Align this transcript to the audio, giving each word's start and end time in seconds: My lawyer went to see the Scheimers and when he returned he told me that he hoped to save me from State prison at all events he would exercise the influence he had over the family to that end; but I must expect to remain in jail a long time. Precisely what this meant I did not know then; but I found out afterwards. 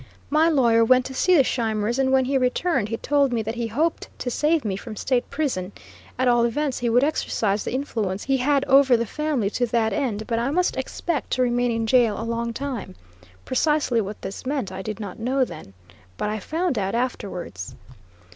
My 0.31 0.49
lawyer 0.49 0.83
went 0.83 1.05
to 1.05 1.13
see 1.13 1.35
the 1.35 1.43
Scheimers 1.43 1.99
and 1.99 2.11
when 2.11 2.25
he 2.25 2.35
returned 2.35 2.89
he 2.89 2.97
told 2.97 3.31
me 3.31 3.43
that 3.43 3.53
he 3.53 3.67
hoped 3.67 4.09
to 4.17 4.31
save 4.31 4.65
me 4.65 4.75
from 4.75 4.95
State 4.95 5.29
prison 5.29 5.73
at 6.17 6.27
all 6.27 6.43
events 6.43 6.79
he 6.79 6.89
would 6.89 7.03
exercise 7.03 7.63
the 7.63 7.73
influence 7.75 8.23
he 8.23 8.37
had 8.37 8.65
over 8.65 8.97
the 8.97 9.05
family 9.05 9.51
to 9.51 9.67
that 9.67 9.93
end; 9.93 10.25
but 10.25 10.39
I 10.39 10.49
must 10.49 10.75
expect 10.75 11.29
to 11.33 11.43
remain 11.43 11.69
in 11.69 11.85
jail 11.85 12.19
a 12.19 12.23
long 12.25 12.51
time. 12.51 12.95
Precisely 13.45 14.01
what 14.01 14.19
this 14.23 14.43
meant 14.43 14.71
I 14.71 14.81
did 14.81 14.99
not 14.99 15.19
know 15.19 15.45
then; 15.45 15.75
but 16.17 16.29
I 16.29 16.39
found 16.39 16.79
out 16.79 16.95
afterwards. 16.95 17.75